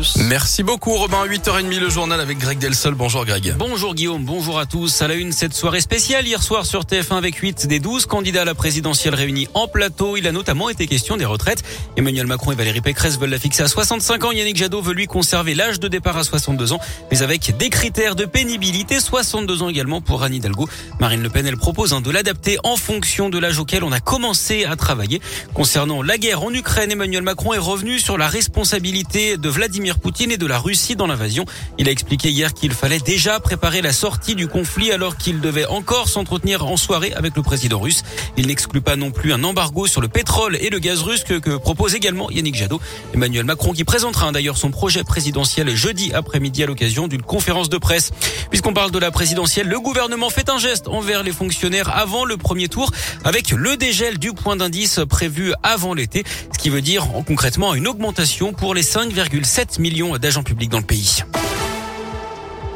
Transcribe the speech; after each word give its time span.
Oops. 0.00 0.17
Merci 0.28 0.62
beaucoup 0.62 0.92
Robin, 0.92 1.24
8h30 1.24 1.80
le 1.80 1.88
journal 1.88 2.20
avec 2.20 2.36
Greg 2.36 2.58
Delsol. 2.58 2.94
Bonjour 2.94 3.24
Greg. 3.24 3.54
Bonjour 3.56 3.94
Guillaume, 3.94 4.26
bonjour 4.26 4.58
à 4.58 4.66
tous. 4.66 5.00
À 5.00 5.08
la 5.08 5.14
une, 5.14 5.32
cette 5.32 5.54
soirée 5.54 5.80
spéciale 5.80 6.26
hier 6.26 6.42
soir 6.42 6.66
sur 6.66 6.82
TF1 6.82 7.16
avec 7.16 7.36
8 7.36 7.66
des 7.66 7.80
12 7.80 8.04
candidats 8.04 8.42
à 8.42 8.44
la 8.44 8.54
présidentielle 8.54 9.14
réunis 9.14 9.48
en 9.54 9.68
plateau. 9.68 10.18
Il 10.18 10.26
a 10.26 10.32
notamment 10.32 10.68
été 10.68 10.86
question 10.86 11.16
des 11.16 11.24
retraites. 11.24 11.62
Emmanuel 11.96 12.26
Macron 12.26 12.52
et 12.52 12.56
Valérie 12.56 12.82
Pécresse 12.82 13.18
veulent 13.18 13.30
la 13.30 13.38
fixer 13.38 13.62
à 13.62 13.68
65 13.68 14.22
ans. 14.24 14.30
Yannick 14.30 14.58
Jadot 14.58 14.82
veut 14.82 14.92
lui 14.92 15.06
conserver 15.06 15.54
l'âge 15.54 15.80
de 15.80 15.88
départ 15.88 16.18
à 16.18 16.24
62 16.24 16.74
ans, 16.74 16.80
mais 17.10 17.22
avec 17.22 17.56
des 17.56 17.70
critères 17.70 18.14
de 18.14 18.26
pénibilité. 18.26 19.00
62 19.00 19.62
ans 19.62 19.70
également 19.70 20.02
pour 20.02 20.24
Anne 20.24 20.34
Hidalgo. 20.34 20.68
Marine 21.00 21.22
Le 21.22 21.30
Pen, 21.30 21.46
elle 21.46 21.56
propose 21.56 21.94
hein, 21.94 22.02
de 22.02 22.10
l'adapter 22.10 22.58
en 22.64 22.76
fonction 22.76 23.30
de 23.30 23.38
l'âge 23.38 23.58
auquel 23.58 23.82
on 23.82 23.92
a 23.92 24.00
commencé 24.00 24.66
à 24.66 24.76
travailler. 24.76 25.22
Concernant 25.54 26.02
la 26.02 26.18
guerre 26.18 26.42
en 26.42 26.52
Ukraine, 26.52 26.92
Emmanuel 26.92 27.22
Macron 27.22 27.54
est 27.54 27.58
revenu 27.58 27.98
sur 27.98 28.18
la 28.18 28.28
responsabilité 28.28 29.38
de 29.38 29.48
Vladimir 29.48 29.98
Poutine 29.98 30.17
et 30.20 30.36
de 30.36 30.46
la 30.46 30.58
Russie 30.58 30.96
dans 30.96 31.06
l'invasion. 31.06 31.44
Il 31.78 31.88
a 31.88 31.92
expliqué 31.92 32.30
hier 32.30 32.52
qu'il 32.52 32.72
fallait 32.72 32.98
déjà 32.98 33.38
préparer 33.38 33.82
la 33.82 33.92
sortie 33.92 34.34
du 34.34 34.48
conflit 34.48 34.90
alors 34.90 35.16
qu'il 35.16 35.40
devait 35.40 35.64
encore 35.66 36.08
s'entretenir 36.08 36.66
en 36.66 36.76
soirée 36.76 37.12
avec 37.14 37.36
le 37.36 37.42
président 37.42 37.78
russe. 37.78 38.02
Il 38.36 38.48
n'exclut 38.48 38.80
pas 38.80 38.96
non 38.96 39.12
plus 39.12 39.32
un 39.32 39.44
embargo 39.44 39.86
sur 39.86 40.00
le 40.00 40.08
pétrole 40.08 40.56
et 40.56 40.70
le 40.70 40.80
gaz 40.80 41.02
russe 41.02 41.22
que, 41.22 41.56
propose 41.56 41.94
également 41.94 42.30
Yannick 42.30 42.56
Jadot. 42.56 42.80
Emmanuel 43.14 43.44
Macron 43.44 43.72
qui 43.72 43.84
présentera 43.84 44.32
d'ailleurs 44.32 44.58
son 44.58 44.72
projet 44.72 45.04
présidentiel 45.04 45.74
jeudi 45.76 46.12
après-midi 46.12 46.64
à 46.64 46.66
l'occasion 46.66 47.06
d'une 47.06 47.22
conférence 47.22 47.68
de 47.68 47.78
presse. 47.78 48.10
Puisqu'on 48.50 48.74
parle 48.74 48.90
de 48.90 48.98
la 48.98 49.12
présidentielle, 49.12 49.68
le 49.68 49.78
gouvernement 49.78 50.30
fait 50.30 50.50
un 50.50 50.58
geste 50.58 50.88
envers 50.88 51.22
les 51.22 51.32
fonctionnaires 51.32 51.96
avant 51.96 52.24
le 52.24 52.36
premier 52.36 52.66
tour 52.66 52.90
avec 53.22 53.52
le 53.52 53.76
dégel 53.76 54.18
du 54.18 54.32
point 54.32 54.56
d'indice 54.56 54.98
prévu 55.08 55.52
avant 55.62 55.94
l'été, 55.94 56.24
ce 56.52 56.58
qui 56.58 56.70
veut 56.70 56.82
dire 56.82 57.06
concrètement 57.24 57.74
une 57.74 57.86
augmentation 57.86 58.52
pour 58.52 58.74
les 58.74 58.82
5,7 58.82 59.80
millions 59.80 60.07
d'agents 60.16 60.42
publics 60.42 60.70
dans 60.70 60.78
le 60.78 60.84
pays. 60.84 61.22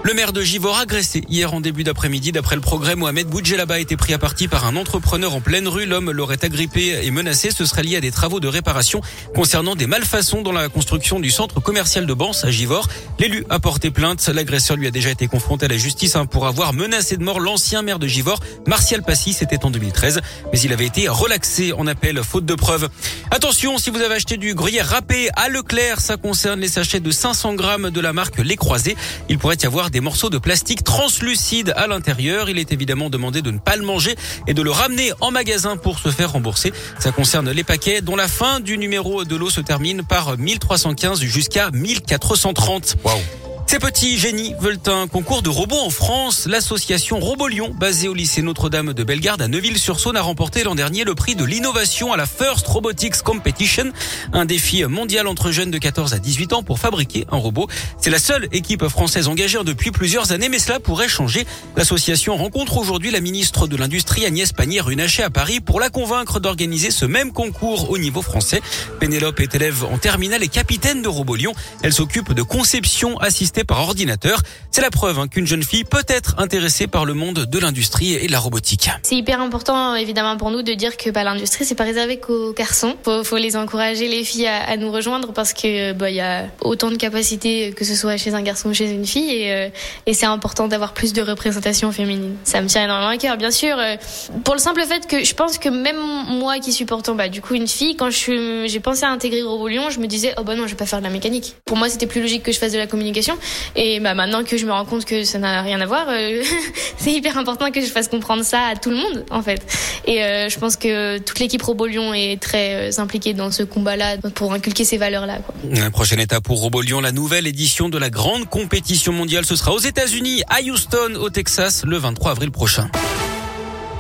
Le 0.04 0.14
maire 0.14 0.32
de 0.32 0.42
Givor 0.42 0.76
agressé 0.78 1.22
hier 1.28 1.54
en 1.54 1.60
début 1.60 1.84
d'après-midi. 1.84 2.32
D'après 2.32 2.56
le 2.56 2.60
progrès, 2.60 2.96
Mohamed 2.96 3.28
Boudjelaba 3.28 3.74
a 3.74 3.78
été 3.78 3.96
pris 3.96 4.12
à 4.12 4.18
partie 4.18 4.48
par 4.48 4.66
un 4.66 4.74
entrepreneur 4.74 5.32
en 5.32 5.40
pleine 5.40 5.68
rue. 5.68 5.86
L'homme 5.86 6.10
l'aurait 6.10 6.44
agrippé 6.44 7.06
et 7.06 7.10
menacé. 7.12 7.52
Ce 7.52 7.64
serait 7.64 7.84
lié 7.84 7.98
à 7.98 8.00
des 8.00 8.10
travaux 8.10 8.40
de 8.40 8.48
réparation 8.48 9.00
concernant 9.32 9.76
des 9.76 9.86
malfaçons 9.86 10.42
dans 10.42 10.50
la 10.50 10.68
construction 10.68 11.20
du 11.20 11.30
centre 11.30 11.60
commercial 11.60 12.04
de 12.04 12.14
Bans 12.14 12.32
à 12.42 12.50
Givor. 12.50 12.88
L'élu 13.20 13.44
a 13.48 13.60
porté 13.60 13.92
plainte. 13.92 14.26
L'agresseur 14.26 14.76
lui 14.76 14.88
a 14.88 14.90
déjà 14.90 15.08
été 15.08 15.28
confronté 15.28 15.66
à 15.66 15.68
la 15.68 15.76
justice 15.76 16.16
hein, 16.16 16.26
pour 16.26 16.48
avoir 16.48 16.72
menacé 16.72 17.16
de 17.16 17.22
mort 17.22 17.38
l'ancien 17.38 17.82
maire 17.82 18.00
de 18.00 18.08
Givor, 18.08 18.40
Martial 18.66 19.04
Passy. 19.04 19.32
C'était 19.32 19.64
en 19.64 19.70
2013. 19.70 20.20
Mais 20.52 20.58
il 20.58 20.72
avait 20.72 20.86
été 20.86 21.06
relaxé 21.06 21.72
en 21.74 21.86
appel 21.86 22.20
faute 22.24 22.44
de 22.44 22.56
preuves. 22.56 22.88
Attention, 23.30 23.78
si 23.78 23.90
vous 23.90 24.00
avez 24.00 24.16
acheté 24.16 24.36
du 24.36 24.54
gruyère 24.54 24.88
râpé 24.88 25.28
à 25.36 25.48
Leclerc, 25.48 26.00
ça 26.00 26.16
concerne 26.16 26.58
les 26.58 26.66
sachets 26.68 26.98
de 26.98 27.10
500 27.12 27.54
grammes 27.54 27.90
de 27.90 28.00
la 28.00 28.12
marque 28.12 28.38
Les 28.38 28.56
Croisés. 28.56 28.96
Il 29.28 29.38
pourrait 29.38 29.58
y 29.62 29.66
avoir 29.66 29.91
des 29.92 30.00
morceaux 30.00 30.30
de 30.30 30.38
plastique 30.38 30.82
translucide 30.82 31.72
à 31.76 31.86
l'intérieur. 31.86 32.50
Il 32.50 32.58
est 32.58 32.72
évidemment 32.72 33.10
demandé 33.10 33.42
de 33.42 33.50
ne 33.50 33.58
pas 33.58 33.76
le 33.76 33.84
manger 33.84 34.16
et 34.48 34.54
de 34.54 34.62
le 34.62 34.70
ramener 34.70 35.12
en 35.20 35.30
magasin 35.30 35.76
pour 35.76 35.98
se 35.98 36.08
faire 36.08 36.32
rembourser. 36.32 36.72
Ça 36.98 37.12
concerne 37.12 37.50
les 37.50 37.62
paquets 37.62 38.00
dont 38.00 38.16
la 38.16 38.26
fin 38.26 38.58
du 38.58 38.78
numéro 38.78 39.24
de 39.24 39.36
l'eau 39.36 39.50
se 39.50 39.60
termine 39.60 40.02
par 40.02 40.38
1315 40.38 41.20
jusqu'à 41.20 41.70
1430. 41.70 42.96
Wow. 43.04 43.41
Ces 43.72 43.78
petits 43.78 44.18
génies 44.18 44.54
veulent 44.60 44.78
un 44.84 45.06
concours 45.06 45.40
de 45.40 45.48
robots 45.48 45.80
en 45.80 45.88
France. 45.88 46.46
L'association 46.46 47.18
Robolion, 47.20 47.70
basée 47.70 48.06
au 48.06 48.12
lycée 48.12 48.42
Notre-Dame 48.42 48.92
de 48.92 49.02
Bellegarde 49.02 49.40
à 49.40 49.48
Neuville-sur-Saône, 49.48 50.18
a 50.18 50.20
remporté 50.20 50.62
l'an 50.62 50.74
dernier 50.74 51.04
le 51.04 51.14
prix 51.14 51.36
de 51.36 51.44
l'innovation 51.46 52.12
à 52.12 52.18
la 52.18 52.26
First 52.26 52.66
Robotics 52.66 53.22
Competition, 53.22 53.90
un 54.34 54.44
défi 54.44 54.84
mondial 54.84 55.26
entre 55.26 55.52
jeunes 55.52 55.70
de 55.70 55.78
14 55.78 56.12
à 56.12 56.18
18 56.18 56.52
ans 56.52 56.62
pour 56.62 56.78
fabriquer 56.78 57.24
un 57.32 57.38
robot. 57.38 57.66
C'est 57.98 58.10
la 58.10 58.18
seule 58.18 58.46
équipe 58.52 58.86
française 58.88 59.26
engagée 59.26 59.56
depuis 59.64 59.90
plusieurs 59.90 60.32
années, 60.32 60.50
mais 60.50 60.58
cela 60.58 60.78
pourrait 60.78 61.08
changer. 61.08 61.46
L'association 61.74 62.36
rencontre 62.36 62.76
aujourd'hui 62.76 63.10
la 63.10 63.20
ministre 63.20 63.68
de 63.68 63.78
l'Industrie 63.78 64.26
Agnès 64.26 64.52
Pannier-Runacher 64.52 65.22
à 65.22 65.30
Paris 65.30 65.60
pour 65.60 65.80
la 65.80 65.88
convaincre 65.88 66.40
d'organiser 66.40 66.90
ce 66.90 67.06
même 67.06 67.32
concours 67.32 67.88
au 67.88 67.96
niveau 67.96 68.20
français. 68.20 68.60
Pénélope 69.00 69.40
est 69.40 69.54
élève 69.54 69.82
en 69.90 69.96
terminale 69.96 70.42
et 70.42 70.48
capitaine 70.48 71.00
de 71.00 71.08
Robolion. 71.08 71.54
Elle 71.82 71.94
s'occupe 71.94 72.34
de 72.34 72.42
conception 72.42 73.18
assistée 73.18 73.61
par 73.64 73.80
ordinateur. 73.80 74.40
C'est 74.70 74.80
la 74.80 74.90
preuve 74.90 75.18
hein, 75.18 75.28
qu'une 75.28 75.46
jeune 75.46 75.62
fille 75.62 75.84
peut 75.84 76.04
être 76.08 76.34
intéressée 76.38 76.86
par 76.86 77.04
le 77.04 77.14
monde 77.14 77.46
de 77.46 77.58
l'industrie 77.58 78.14
et 78.14 78.26
de 78.26 78.32
la 78.32 78.38
robotique. 78.38 78.88
C'est 79.02 79.16
hyper 79.16 79.40
important 79.40 79.94
évidemment 79.94 80.36
pour 80.36 80.50
nous 80.50 80.62
de 80.62 80.72
dire 80.74 80.96
que 80.96 81.10
bah, 81.10 81.24
l'industrie 81.24 81.64
c'est 81.64 81.74
pas 81.74 81.84
réservé 81.84 82.18
qu'aux 82.18 82.52
garçons. 82.52 82.96
Faut, 83.04 83.24
faut 83.24 83.36
les 83.36 83.56
encourager 83.56 84.08
les 84.08 84.24
filles 84.24 84.46
à, 84.46 84.76
nous 84.76 84.90
rejoindre 84.90 85.32
parce 85.32 85.52
que 85.52 85.92
bah 85.92 86.10
il 86.10 86.16
y 86.16 86.20
a 86.20 86.46
autant 86.60 86.90
de 86.90 86.96
capacités 86.96 87.72
que 87.72 87.84
ce 87.84 87.94
soit 87.94 88.16
chez 88.16 88.34
un 88.34 88.42
garçon 88.42 88.70
ou 88.70 88.74
chez 88.74 88.90
une 88.90 89.06
fille 89.06 89.30
et, 89.30 89.52
euh, 89.52 89.68
c'est 90.12 90.26
important 90.26 90.68
d'avoir 90.68 90.92
plus 90.92 91.12
de 91.12 91.22
représentation 91.22 91.90
féminine. 91.92 92.36
Ça 92.44 92.60
me 92.60 92.68
tient 92.68 92.84
énormément 92.84 93.10
à 93.10 93.16
cœur 93.16 93.36
bien 93.36 93.50
sûr 93.50 93.76
euh, 93.78 93.96
pour 94.44 94.54
le 94.54 94.60
simple 94.60 94.82
fait 94.82 95.06
que 95.06 95.24
je 95.24 95.34
pense 95.34 95.58
que 95.58 95.68
même 95.68 95.98
moi 96.28 96.58
qui 96.58 96.72
suis 96.72 96.84
pourtant 96.84 97.14
bah 97.14 97.28
du 97.28 97.40
coup 97.40 97.54
une 97.54 97.68
fille 97.68 97.96
quand 97.96 98.10
j'ai 98.10 98.80
pensé 98.80 99.04
à 99.04 99.10
intégrer 99.10 99.42
Robolion, 99.42 99.90
je 99.90 100.00
me 100.00 100.06
disais 100.06 100.34
oh 100.38 100.44
bah 100.44 100.54
non, 100.54 100.64
je 100.64 100.70
vais 100.70 100.76
pas 100.76 100.86
faire 100.86 100.98
de 100.98 101.04
la 101.04 101.10
mécanique. 101.10 101.56
Pour 101.64 101.76
moi, 101.76 101.88
c'était 101.88 102.06
plus 102.06 102.20
logique 102.20 102.42
que 102.42 102.52
je 102.52 102.58
fasse 102.58 102.72
de 102.72 102.78
la 102.78 102.86
communication 102.86 103.36
et 103.76 104.00
bah 104.00 104.14
maintenant 104.14 104.44
que 104.44 104.56
je 104.56 104.66
me 104.66 104.72
rends 104.72 104.84
compte 104.84 105.04
que 105.04 105.24
ça 105.24 105.38
n'a 105.38 105.62
rien 105.62 105.80
à 105.80 105.86
voir, 105.86 106.06
euh, 106.08 106.42
c'est 106.98 107.12
hyper 107.12 107.38
important 107.38 107.70
que 107.70 107.80
je 107.80 107.86
fasse 107.86 108.08
comprendre 108.08 108.44
ça 108.44 108.66
à 108.66 108.76
tout 108.76 108.90
le 108.90 108.96
monde 108.96 109.24
en 109.30 109.42
fait. 109.42 109.62
Et 110.06 110.22
euh, 110.22 110.48
je 110.48 110.58
pense 110.58 110.76
que 110.76 111.18
toute 111.18 111.38
l'équipe 111.38 111.62
Robolion 111.62 112.12
est 112.14 112.40
très 112.40 112.90
euh, 112.90 113.00
impliquée 113.00 113.34
dans 113.34 113.50
ce 113.50 113.62
combat-là 113.62 114.16
pour 114.34 114.52
inculquer 114.52 114.84
ces 114.84 114.98
valeurs-là. 114.98 115.38
La 115.70 115.90
prochaine 115.90 116.20
étape 116.20 116.44
pour 116.44 116.60
Robolion, 116.60 117.00
la 117.00 117.12
nouvelle 117.12 117.46
édition 117.46 117.88
de 117.88 117.98
la 117.98 118.10
grande 118.10 118.48
compétition 118.48 119.12
mondiale, 119.12 119.44
ce 119.44 119.56
sera 119.56 119.72
aux 119.72 119.78
États-Unis, 119.78 120.42
à 120.48 120.60
Houston, 120.62 121.14
au 121.20 121.30
Texas, 121.30 121.84
le 121.86 121.96
23 121.96 122.32
avril 122.32 122.50
prochain. 122.50 122.88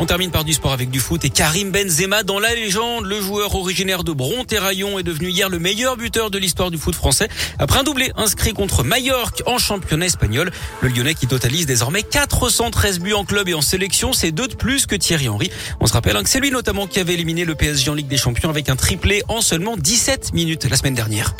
On 0.02 0.06
termine 0.06 0.32
par 0.32 0.42
du 0.42 0.52
sport 0.52 0.72
avec 0.72 0.90
du 0.90 0.98
foot 0.98 1.24
et 1.24 1.30
Karim 1.30 1.70
Benzema 1.70 2.24
dans 2.24 2.40
la 2.40 2.56
légende. 2.56 3.04
Le 3.04 3.20
joueur 3.20 3.54
originaire 3.54 4.02
de 4.02 4.10
Bron-Terraillon 4.10 4.98
est 4.98 5.04
devenu 5.04 5.28
hier 5.28 5.48
le 5.48 5.60
meilleur 5.60 5.96
buteur 5.96 6.28
de 6.28 6.38
l'histoire 6.38 6.72
du 6.72 6.76
foot 6.76 6.96
français 6.96 7.28
après 7.60 7.78
un 7.78 7.82
doublé 7.84 8.10
inscrit 8.16 8.52
contre 8.52 8.82
Mallorca 8.82 9.44
en 9.46 9.58
championnat 9.58 10.06
espagnol. 10.06 10.50
Le 10.80 10.88
Lyonnais 10.88 11.14
qui 11.14 11.28
totalise 11.28 11.66
désormais 11.66 12.02
413 12.02 12.98
buts 12.98 13.12
en 13.12 13.24
club 13.24 13.48
et 13.48 13.54
en 13.54 13.60
sélection, 13.60 14.12
c'est 14.12 14.32
deux 14.32 14.48
de 14.48 14.56
plus 14.56 14.86
que 14.86 14.96
Thierry 14.96 15.28
Henry. 15.28 15.52
On 15.78 15.86
se 15.86 15.92
rappelle 15.92 16.16
hein, 16.16 16.24
que 16.24 16.28
c'est 16.28 16.40
lui 16.40 16.50
notamment 16.50 16.88
qui 16.88 16.98
avait 16.98 17.14
éliminé 17.14 17.44
le 17.44 17.54
PSG 17.54 17.88
en 17.88 17.94
Ligue 17.94 18.08
des 18.08 18.16
Champions 18.16 18.50
avec 18.50 18.70
un 18.70 18.74
triplé 18.74 19.22
en 19.28 19.40
seulement 19.40 19.76
17 19.76 20.34
minutes 20.34 20.66
la 20.68 20.76
semaine 20.76 20.94
dernière. 20.94 21.32